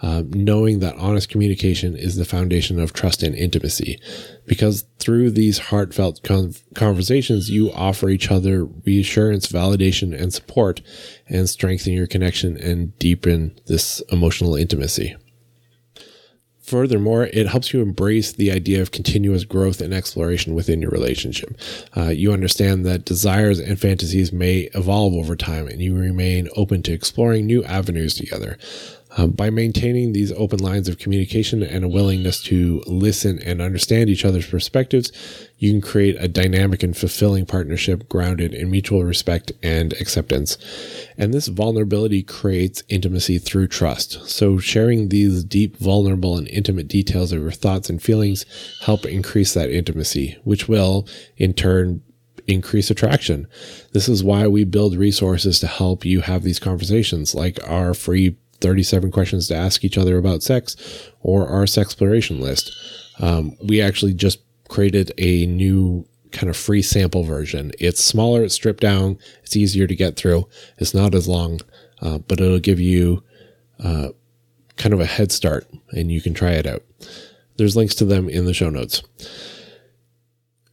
uh, 0.00 0.22
knowing 0.28 0.78
that 0.78 0.96
honest 0.96 1.28
communication 1.28 1.96
is 1.96 2.16
the 2.16 2.24
foundation 2.24 2.78
of 2.78 2.92
trust 2.92 3.22
and 3.22 3.34
intimacy. 3.34 3.98
Because 4.46 4.84
through 4.98 5.30
these 5.30 5.58
heartfelt 5.58 6.22
con- 6.22 6.54
conversations, 6.74 7.50
you 7.50 7.72
offer 7.72 8.08
each 8.08 8.30
other 8.30 8.64
reassurance, 8.64 9.48
validation, 9.48 10.18
and 10.18 10.32
support, 10.32 10.80
and 11.28 11.48
strengthen 11.48 11.92
your 11.92 12.06
connection 12.06 12.56
and 12.56 12.96
deepen 12.98 13.58
this 13.66 14.00
emotional 14.10 14.54
intimacy. 14.54 15.16
Furthermore, 16.68 17.30
it 17.32 17.46
helps 17.46 17.72
you 17.72 17.80
embrace 17.80 18.30
the 18.30 18.52
idea 18.52 18.82
of 18.82 18.90
continuous 18.90 19.44
growth 19.44 19.80
and 19.80 19.94
exploration 19.94 20.54
within 20.54 20.82
your 20.82 20.90
relationship. 20.90 21.58
Uh, 21.96 22.10
you 22.10 22.30
understand 22.30 22.84
that 22.84 23.06
desires 23.06 23.58
and 23.58 23.80
fantasies 23.80 24.34
may 24.34 24.68
evolve 24.74 25.14
over 25.14 25.34
time, 25.34 25.66
and 25.66 25.80
you 25.80 25.96
remain 25.96 26.50
open 26.56 26.82
to 26.82 26.92
exploring 26.92 27.46
new 27.46 27.64
avenues 27.64 28.14
together. 28.14 28.58
Um, 29.16 29.30
by 29.30 29.48
maintaining 29.48 30.12
these 30.12 30.32
open 30.32 30.58
lines 30.58 30.88
of 30.88 30.98
communication 30.98 31.62
and 31.62 31.84
a 31.84 31.88
willingness 31.88 32.42
to 32.44 32.82
listen 32.86 33.38
and 33.42 33.62
understand 33.62 34.10
each 34.10 34.24
other's 34.24 34.46
perspectives, 34.46 35.10
you 35.56 35.70
can 35.72 35.80
create 35.80 36.16
a 36.18 36.28
dynamic 36.28 36.82
and 36.82 36.96
fulfilling 36.96 37.46
partnership 37.46 38.08
grounded 38.08 38.52
in 38.52 38.70
mutual 38.70 39.04
respect 39.04 39.50
and 39.62 39.94
acceptance. 39.94 40.58
And 41.16 41.32
this 41.32 41.48
vulnerability 41.48 42.22
creates 42.22 42.82
intimacy 42.88 43.38
through 43.38 43.68
trust. 43.68 44.28
So 44.28 44.58
sharing 44.58 45.08
these 45.08 45.42
deep, 45.42 45.78
vulnerable, 45.78 46.36
and 46.36 46.46
intimate 46.48 46.88
details 46.88 47.32
of 47.32 47.40
your 47.40 47.50
thoughts 47.50 47.88
and 47.88 48.02
feelings 48.02 48.44
help 48.82 49.06
increase 49.06 49.54
that 49.54 49.70
intimacy, 49.70 50.36
which 50.44 50.68
will, 50.68 51.08
in 51.38 51.54
turn, 51.54 52.02
increase 52.46 52.90
attraction. 52.90 53.46
This 53.92 54.08
is 54.08 54.24
why 54.24 54.46
we 54.46 54.64
build 54.64 54.96
resources 54.96 55.60
to 55.60 55.66
help 55.66 56.04
you 56.04 56.22
have 56.22 56.42
these 56.42 56.58
conversations, 56.58 57.34
like 57.34 57.58
our 57.68 57.94
free 57.94 58.36
37 58.60 59.10
questions 59.10 59.48
to 59.48 59.54
ask 59.54 59.84
each 59.84 59.98
other 59.98 60.18
about 60.18 60.42
sex 60.42 61.10
or 61.20 61.46
our 61.46 61.64
sexploration 61.64 62.40
list. 62.40 62.74
Um, 63.20 63.56
we 63.62 63.80
actually 63.80 64.14
just 64.14 64.40
created 64.68 65.12
a 65.18 65.46
new 65.46 66.06
kind 66.32 66.50
of 66.50 66.56
free 66.56 66.82
sample 66.82 67.22
version. 67.22 67.72
It's 67.78 68.02
smaller, 68.02 68.42
it's 68.42 68.54
stripped 68.54 68.80
down, 68.80 69.18
it's 69.42 69.56
easier 69.56 69.86
to 69.86 69.96
get 69.96 70.16
through, 70.16 70.48
it's 70.76 70.94
not 70.94 71.14
as 71.14 71.26
long, 71.26 71.60
uh, 72.02 72.18
but 72.18 72.40
it'll 72.40 72.58
give 72.58 72.80
you 72.80 73.22
uh, 73.82 74.08
kind 74.76 74.92
of 74.92 75.00
a 75.00 75.06
head 75.06 75.32
start 75.32 75.66
and 75.90 76.12
you 76.12 76.20
can 76.20 76.34
try 76.34 76.52
it 76.52 76.66
out. 76.66 76.82
There's 77.56 77.76
links 77.76 77.94
to 77.96 78.04
them 78.04 78.28
in 78.28 78.44
the 78.44 78.54
show 78.54 78.70
notes. 78.70 79.02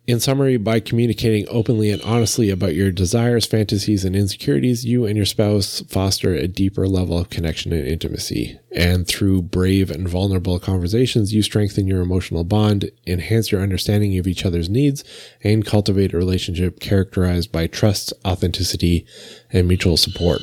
In 0.08 0.20
summary, 0.20 0.58
by 0.58 0.82
communicating 0.82 1.48
openly 1.50 1.90
and 1.90 2.00
honestly 2.04 2.52
about 2.52 2.76
your 2.76 2.92
desires, 2.92 3.48
fantasies, 3.48 4.06
and 4.06 4.16
insecurities, 4.16 4.86
you 4.86 5.08
and 5.08 5.18
your 5.18 5.26
spouse 5.26 5.82
foster 5.90 6.36
a 6.36 6.48
deeper 6.48 6.88
level 6.88 7.18
of 7.18 7.32
connection 7.32 7.74
and 7.74 7.88
intimacy. 7.88 8.60
And 8.72 9.08
through 9.08 9.42
brave 9.42 9.90
and 9.90 10.08
vulnerable 10.08 10.60
conversations, 10.60 11.34
you 11.34 11.42
strengthen 11.42 11.88
your 11.88 12.02
emotional 12.02 12.44
bond, 12.44 12.92
enhance 13.08 13.52
your 13.52 13.62
understanding 13.62 14.16
of 14.20 14.28
each 14.28 14.46
other's 14.46 14.70
needs, 14.70 15.04
and 15.44 15.66
cultivate 15.66 16.14
a 16.14 16.18
relationship 16.18 16.80
characterized 16.80 17.52
by 17.52 17.66
trust, 17.66 18.14
authenticity, 18.24 19.08
and 19.52 19.68
mutual 19.68 19.98
support. 19.98 20.42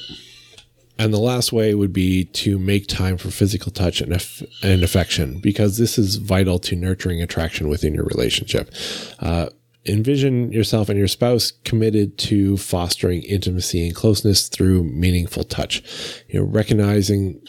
And 0.99 1.13
the 1.13 1.19
last 1.19 1.53
way 1.53 1.75
would 1.75 1.93
be 1.93 2.27
to 2.27 2.59
make 2.59 2.87
time 2.87 3.17
for 3.17 3.31
physical 3.31 3.73
touch 3.73 4.01
and, 4.01 4.13
aff- 4.13 4.43
and 4.63 4.83
affection, 4.85 5.41
because 5.41 5.79
this 5.79 5.99
is 5.99 6.17
vital 6.17 6.59
to 6.61 6.77
nurturing 6.77 7.23
attraction 7.23 7.69
within 7.69 7.95
your 7.95 8.05
relationship. 8.05 8.73
Uh, 9.19 9.49
envision 9.85 10.53
yourself 10.53 10.89
and 10.89 10.99
your 10.99 11.09
spouse 11.09 11.53
committed 11.65 12.17
to 12.17 12.57
fostering 12.57 13.23
intimacy 13.23 13.85
and 13.85 13.97
closeness 13.97 14.49
through 14.49 14.85
meaningful 14.85 15.43
touch. 15.45 15.83
You 16.29 16.41
know, 16.41 16.47
recognizing 16.47 17.41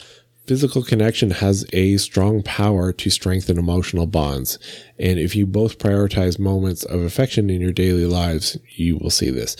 Physical 0.45 0.83
connection 0.83 1.31
has 1.31 1.65
a 1.71 1.95
strong 1.95 2.43
power 2.43 2.91
to 2.91 3.09
strengthen 3.09 3.57
emotional 3.57 4.05
bonds. 4.05 4.59
And 4.99 5.17
if 5.17 5.37
you 5.37 5.45
both 5.45 5.77
prioritize 5.77 6.37
moments 6.37 6.83
of 6.83 6.99
affection 6.99 7.49
in 7.49 7.61
your 7.61 7.71
daily 7.71 8.05
lives, 8.05 8.57
you 8.75 8.97
will 8.97 9.09
see 9.09 9.29
this. 9.29 9.55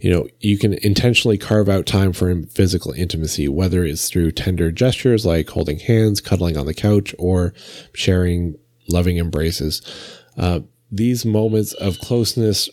You 0.00 0.10
know, 0.10 0.28
you 0.40 0.58
can 0.58 0.74
intentionally 0.74 1.36
carve 1.38 1.68
out 1.68 1.86
time 1.86 2.12
for 2.12 2.34
physical 2.44 2.92
intimacy, 2.92 3.48
whether 3.48 3.84
it's 3.84 4.08
through 4.08 4.32
tender 4.32 4.70
gestures 4.70 5.26
like 5.26 5.50
holding 5.50 5.78
hands, 5.78 6.20
cuddling 6.20 6.56
on 6.56 6.66
the 6.66 6.74
couch, 6.74 7.14
or 7.18 7.52
sharing 7.92 8.56
loving 8.88 9.18
embraces. 9.18 9.82
Uh, 10.38 10.60
these 10.90 11.24
moments 11.24 11.74
of 11.74 11.98
closeness 11.98 12.68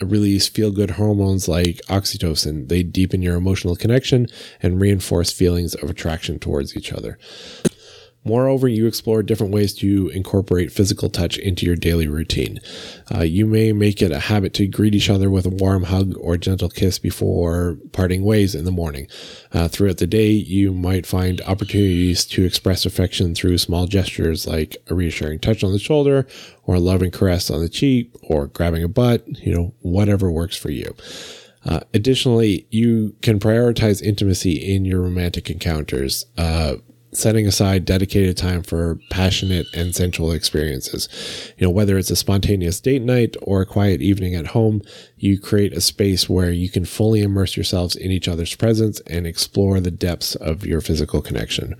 release 0.00 0.46
feel 0.46 0.70
good 0.70 0.92
hormones 0.92 1.48
like 1.48 1.80
oxytocin. 1.88 2.68
They 2.68 2.82
deepen 2.82 3.22
your 3.22 3.36
emotional 3.36 3.74
connection 3.74 4.26
and 4.62 4.80
reinforce 4.80 5.32
feelings 5.32 5.74
of 5.74 5.90
attraction 5.90 6.38
towards 6.38 6.76
each 6.76 6.92
other. 6.92 7.18
Moreover, 8.28 8.68
you 8.68 8.86
explore 8.86 9.22
different 9.22 9.54
ways 9.54 9.72
to 9.76 10.08
incorporate 10.10 10.70
physical 10.70 11.08
touch 11.08 11.38
into 11.38 11.64
your 11.64 11.76
daily 11.76 12.06
routine. 12.06 12.60
Uh, 13.10 13.22
you 13.22 13.46
may 13.46 13.72
make 13.72 14.02
it 14.02 14.12
a 14.12 14.20
habit 14.20 14.52
to 14.54 14.66
greet 14.66 14.94
each 14.94 15.08
other 15.08 15.30
with 15.30 15.46
a 15.46 15.48
warm 15.48 15.84
hug 15.84 16.14
or 16.20 16.36
gentle 16.36 16.68
kiss 16.68 16.98
before 16.98 17.78
parting 17.92 18.22
ways 18.22 18.54
in 18.54 18.66
the 18.66 18.70
morning. 18.70 19.08
Uh, 19.50 19.66
throughout 19.66 19.96
the 19.96 20.06
day, 20.06 20.28
you 20.28 20.74
might 20.74 21.06
find 21.06 21.40
opportunities 21.46 22.26
to 22.26 22.44
express 22.44 22.84
affection 22.84 23.34
through 23.34 23.56
small 23.56 23.86
gestures 23.86 24.46
like 24.46 24.76
a 24.88 24.94
reassuring 24.94 25.38
touch 25.38 25.64
on 25.64 25.72
the 25.72 25.78
shoulder 25.78 26.26
or 26.64 26.74
a 26.74 26.80
loving 26.80 27.10
caress 27.10 27.50
on 27.50 27.60
the 27.60 27.68
cheek 27.70 28.10
or 28.22 28.46
grabbing 28.48 28.84
a 28.84 28.88
butt, 28.88 29.26
you 29.38 29.54
know, 29.54 29.72
whatever 29.80 30.30
works 30.30 30.54
for 30.54 30.70
you. 30.70 30.94
Uh, 31.64 31.80
additionally, 31.94 32.66
you 32.68 33.16
can 33.22 33.38
prioritize 33.38 34.02
intimacy 34.02 34.52
in 34.52 34.84
your 34.84 35.00
romantic 35.00 35.48
encounters. 35.48 36.26
Uh, 36.36 36.76
setting 37.12 37.46
aside 37.46 37.84
dedicated 37.84 38.36
time 38.36 38.62
for 38.62 38.98
passionate 39.10 39.66
and 39.74 39.94
sensual 39.94 40.32
experiences. 40.32 41.08
You 41.56 41.66
know, 41.66 41.70
whether 41.70 41.96
it's 41.96 42.10
a 42.10 42.16
spontaneous 42.16 42.80
date 42.80 43.02
night 43.02 43.36
or 43.42 43.62
a 43.62 43.66
quiet 43.66 44.02
evening 44.02 44.34
at 44.34 44.48
home, 44.48 44.82
you 45.16 45.40
create 45.40 45.72
a 45.72 45.80
space 45.80 46.28
where 46.28 46.50
you 46.50 46.68
can 46.68 46.84
fully 46.84 47.22
immerse 47.22 47.56
yourselves 47.56 47.96
in 47.96 48.10
each 48.10 48.28
other's 48.28 48.54
presence 48.54 49.00
and 49.06 49.26
explore 49.26 49.80
the 49.80 49.90
depths 49.90 50.34
of 50.34 50.66
your 50.66 50.80
physical 50.80 51.22
connection. 51.22 51.74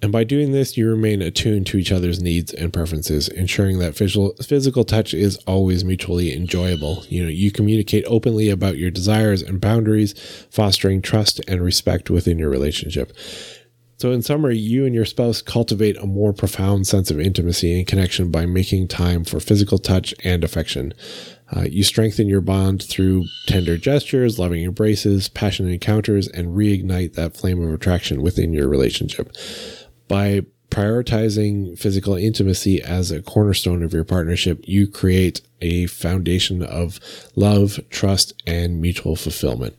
And 0.00 0.12
by 0.12 0.22
doing 0.22 0.52
this, 0.52 0.76
you 0.76 0.88
remain 0.88 1.20
attuned 1.22 1.66
to 1.68 1.76
each 1.76 1.90
other's 1.90 2.22
needs 2.22 2.54
and 2.54 2.72
preferences, 2.72 3.28
ensuring 3.28 3.80
that 3.80 3.96
physical, 3.96 4.32
physical 4.36 4.84
touch 4.84 5.12
is 5.12 5.38
always 5.38 5.84
mutually 5.84 6.32
enjoyable. 6.32 7.04
You 7.08 7.24
know, 7.24 7.28
you 7.28 7.50
communicate 7.50 8.04
openly 8.06 8.48
about 8.48 8.78
your 8.78 8.92
desires 8.92 9.42
and 9.42 9.60
boundaries, 9.60 10.14
fostering 10.52 11.02
trust 11.02 11.40
and 11.48 11.60
respect 11.60 12.10
within 12.10 12.38
your 12.38 12.48
relationship. 12.48 13.12
So, 13.98 14.12
in 14.12 14.22
summary, 14.22 14.56
you 14.56 14.86
and 14.86 14.94
your 14.94 15.04
spouse 15.04 15.42
cultivate 15.42 15.96
a 15.96 16.06
more 16.06 16.32
profound 16.32 16.86
sense 16.86 17.10
of 17.10 17.18
intimacy 17.18 17.76
and 17.76 17.84
connection 17.84 18.30
by 18.30 18.46
making 18.46 18.86
time 18.86 19.24
for 19.24 19.40
physical 19.40 19.78
touch 19.78 20.14
and 20.22 20.44
affection. 20.44 20.94
Uh, 21.54 21.62
you 21.62 21.82
strengthen 21.82 22.28
your 22.28 22.40
bond 22.40 22.80
through 22.80 23.24
tender 23.48 23.76
gestures, 23.76 24.38
loving 24.38 24.62
embraces, 24.62 25.28
passionate 25.28 25.72
encounters, 25.72 26.28
and 26.28 26.56
reignite 26.56 27.14
that 27.14 27.36
flame 27.36 27.60
of 27.60 27.74
attraction 27.74 28.22
within 28.22 28.52
your 28.52 28.68
relationship. 28.68 29.34
By 30.06 30.42
prioritizing 30.70 31.76
physical 31.76 32.14
intimacy 32.14 32.80
as 32.80 33.10
a 33.10 33.20
cornerstone 33.20 33.82
of 33.82 33.92
your 33.92 34.04
partnership, 34.04 34.60
you 34.62 34.86
create 34.86 35.40
a 35.60 35.86
foundation 35.86 36.62
of 36.62 37.00
love, 37.34 37.80
trust, 37.90 38.32
and 38.46 38.80
mutual 38.80 39.16
fulfillment. 39.16 39.76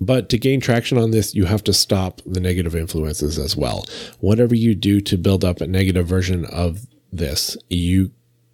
But 0.00 0.28
to 0.30 0.38
gain 0.38 0.60
traction 0.60 0.96
on 0.96 1.10
this, 1.10 1.34
you 1.34 1.44
have 1.44 1.62
to 1.64 1.72
stop 1.72 2.22
the 2.24 2.40
negative 2.40 2.74
influences 2.74 3.38
as 3.38 3.56
well. 3.56 3.84
Whatever 4.20 4.54
you 4.54 4.74
do 4.74 5.00
to 5.02 5.18
build 5.18 5.44
up 5.44 5.60
a 5.60 5.66
negative 5.66 6.06
version 6.06 6.46
of 6.46 6.86
this, 7.12 7.56
you 7.68 8.12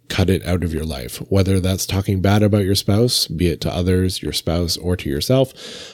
cut 0.09 0.29
it 0.29 0.45
out 0.45 0.63
of 0.63 0.73
your 0.73 0.85
life. 0.85 1.17
Whether 1.29 1.59
that's 1.59 1.85
talking 1.85 2.21
bad 2.21 2.43
about 2.43 2.63
your 2.63 2.75
spouse, 2.75 3.27
be 3.27 3.47
it 3.47 3.61
to 3.61 3.73
others, 3.73 4.21
your 4.21 4.33
spouse, 4.33 4.77
or 4.77 4.95
to 4.97 5.09
yourself, 5.09 5.53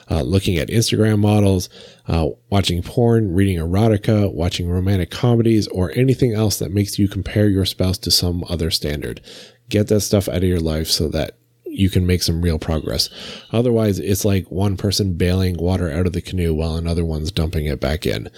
uh, 0.09 0.21
looking 0.21 0.57
at 0.57 0.69
Instagram 0.69 1.19
models, 1.19 1.69
uh, 2.07 2.29
watching 2.49 2.83
porn, 2.83 3.33
reading 3.33 3.57
erotica, 3.57 4.31
watching 4.31 4.69
romantic 4.69 5.09
comedies, 5.09 5.67
or 5.67 5.91
anything 5.95 6.33
else 6.33 6.59
that 6.59 6.71
makes 6.71 6.99
you 6.99 7.07
compare 7.07 7.47
your 7.47 7.65
spouse 7.65 7.97
to 7.99 8.11
some 8.11 8.43
other 8.49 8.69
standard. 8.69 9.21
Get 9.69 9.87
that 9.87 10.01
stuff 10.01 10.27
out 10.27 10.37
of 10.37 10.43
your 10.43 10.59
life 10.59 10.87
so 10.87 11.07
that 11.09 11.37
you 11.73 11.89
can 11.89 12.05
make 12.05 12.23
some 12.23 12.41
real 12.41 12.59
progress. 12.59 13.09
Otherwise, 13.51 13.99
it's 13.99 14.25
like 14.25 14.49
one 14.51 14.77
person 14.77 15.13
bailing 15.13 15.57
water 15.57 15.91
out 15.91 16.05
of 16.05 16.13
the 16.13 16.21
canoe 16.21 16.53
while 16.53 16.75
another 16.75 17.03
one's 17.03 17.31
dumping 17.31 17.65
it 17.65 17.79
back 17.79 18.05
in. 18.05 18.29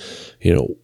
You 0.42 0.56
know, 0.56 0.78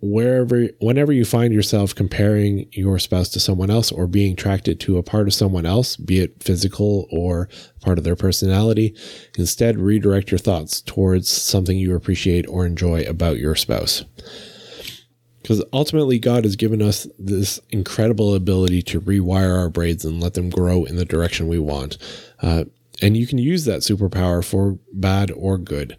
wherever, 0.00 0.68
whenever 0.80 1.12
you 1.12 1.24
find 1.24 1.54
yourself 1.54 1.94
comparing 1.94 2.68
your 2.72 2.98
spouse 2.98 3.28
to 3.30 3.40
someone 3.40 3.70
else 3.70 3.90
or 3.90 4.06
being 4.06 4.32
attracted 4.32 4.78
to 4.80 4.98
a 4.98 5.02
part 5.02 5.26
of 5.26 5.34
someone 5.34 5.66
else, 5.66 5.96
be 5.96 6.20
it 6.20 6.42
physical 6.42 7.06
or 7.10 7.48
part 7.80 7.98
of 7.98 8.04
their 8.04 8.16
personality, 8.16 8.94
instead 9.38 9.78
redirect 9.78 10.30
your 10.30 10.38
thoughts 10.38 10.80
towards 10.80 11.28
something 11.28 11.78
you 11.78 11.94
appreciate 11.94 12.46
or 12.48 12.66
enjoy 12.66 13.02
about 13.02 13.38
your 13.38 13.54
spouse. 13.54 14.04
Because 15.46 15.62
ultimately, 15.72 16.18
God 16.18 16.42
has 16.42 16.56
given 16.56 16.82
us 16.82 17.06
this 17.20 17.60
incredible 17.70 18.34
ability 18.34 18.82
to 18.82 19.00
rewire 19.00 19.56
our 19.56 19.68
braids 19.68 20.04
and 20.04 20.20
let 20.20 20.34
them 20.34 20.50
grow 20.50 20.82
in 20.82 20.96
the 20.96 21.04
direction 21.04 21.46
we 21.46 21.60
want. 21.60 21.98
Uh, 22.42 22.64
and 23.00 23.16
you 23.16 23.28
can 23.28 23.38
use 23.38 23.64
that 23.64 23.82
superpower 23.82 24.44
for 24.44 24.76
bad 24.92 25.30
or 25.30 25.56
good. 25.56 25.96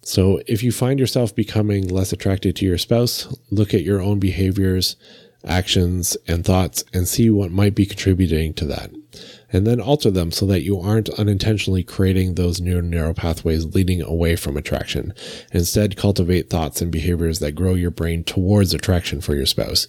So 0.00 0.40
if 0.46 0.62
you 0.62 0.72
find 0.72 0.98
yourself 0.98 1.34
becoming 1.34 1.86
less 1.88 2.10
attracted 2.10 2.56
to 2.56 2.64
your 2.64 2.78
spouse, 2.78 3.28
look 3.50 3.74
at 3.74 3.82
your 3.82 4.00
own 4.00 4.18
behaviors, 4.18 4.96
actions, 5.44 6.16
and 6.26 6.42
thoughts 6.42 6.82
and 6.94 7.06
see 7.06 7.28
what 7.28 7.50
might 7.50 7.74
be 7.74 7.84
contributing 7.84 8.54
to 8.54 8.64
that 8.64 8.92
and 9.52 9.66
then 9.66 9.80
alter 9.80 10.10
them 10.10 10.30
so 10.30 10.46
that 10.46 10.62
you 10.62 10.80
aren't 10.80 11.08
unintentionally 11.10 11.82
creating 11.82 12.34
those 12.34 12.60
new 12.60 12.82
neural 12.82 13.14
pathways 13.14 13.64
leading 13.74 14.02
away 14.02 14.36
from 14.36 14.56
attraction. 14.56 15.12
Instead, 15.52 15.96
cultivate 15.96 16.50
thoughts 16.50 16.80
and 16.82 16.90
behaviors 16.90 17.38
that 17.38 17.52
grow 17.52 17.74
your 17.74 17.90
brain 17.90 18.24
towards 18.24 18.74
attraction 18.74 19.20
for 19.20 19.34
your 19.34 19.46
spouse. 19.46 19.86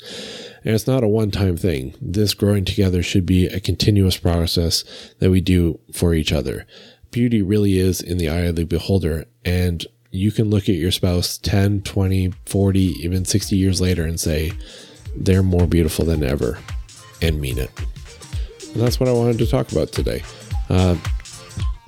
And 0.64 0.74
it's 0.76 0.88
not 0.88 1.04
a 1.04 1.08
one 1.08 1.32
time 1.32 1.58
thing. 1.58 1.96
This 2.02 2.34
growing 2.34 2.66
together 2.66 3.02
should 3.02 3.26
be 3.26 3.48
a 3.48 3.60
continuous 3.60 4.18
process 4.18 4.84
that 5.20 5.32
we 5.32 5.42
do 5.42 5.80
for 5.94 6.14
each 6.14 6.32
other. 6.32 6.66
Beauty 7.12 7.42
really 7.42 7.80
is 7.80 8.02
in 8.02 8.18
the 8.18 8.30
eye 8.30 8.42
of 8.42 8.58
the 8.58 8.66
beholder, 8.66 9.26
and 9.46 9.86
you 10.12 10.32
can 10.32 10.50
look 10.50 10.64
at 10.64 10.76
your 10.76 10.92
spouse 10.92 11.38
10, 11.38 11.82
20, 11.82 12.34
40, 12.46 12.80
even 12.80 13.26
60 13.26 13.56
years 13.56 13.80
later 13.80 14.04
and 14.04 14.20
say, 14.20 14.52
they're 15.16 15.44
more 15.44 15.68
beautiful 15.68 16.06
than 16.06 16.24
ever, 16.24 16.60
and 17.22 17.42
mean 17.42 17.58
it. 17.58 17.72
And 18.78 18.86
that's 18.86 19.00
what 19.00 19.10
I 19.10 19.12
wanted 19.12 19.40
to 19.40 19.48
talk 19.48 19.72
about 19.72 19.92
today. 19.92 20.22
Uh, 20.70 20.96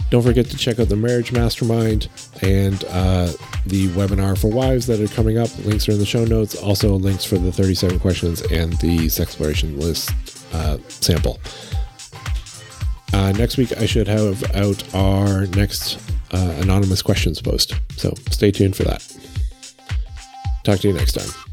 don't 0.09 0.23
forget 0.23 0.47
to 0.47 0.57
check 0.57 0.79
out 0.79 0.89
the 0.89 0.95
Marriage 0.95 1.31
Mastermind 1.31 2.09
and 2.41 2.83
uh, 2.85 3.31
the 3.67 3.89
webinar 3.89 4.35
for 4.35 4.47
wives 4.47 4.87
that 4.87 4.99
are 4.99 5.07
coming 5.13 5.37
up. 5.37 5.55
Links 5.59 5.87
are 5.87 5.91
in 5.91 5.99
the 5.99 6.05
show 6.05 6.25
notes. 6.25 6.55
Also, 6.55 6.95
links 6.95 7.23
for 7.23 7.37
the 7.37 7.51
37 7.51 7.99
questions 7.99 8.41
and 8.41 8.73
the 8.79 9.05
Sexploration 9.05 9.77
list 9.77 10.09
uh, 10.51 10.79
sample. 10.87 11.39
Uh, 13.13 13.33
next 13.33 13.57
week, 13.57 13.71
I 13.77 13.85
should 13.85 14.07
have 14.07 14.43
out 14.55 14.95
our 14.95 15.45
next 15.45 15.99
uh, 16.33 16.55
anonymous 16.57 17.03
questions 17.03 17.39
post. 17.39 17.75
So 17.97 18.15
stay 18.31 18.49
tuned 18.49 18.75
for 18.75 18.83
that. 18.85 19.05
Talk 20.63 20.79
to 20.79 20.87
you 20.87 20.95
next 20.95 21.11
time. 21.11 21.48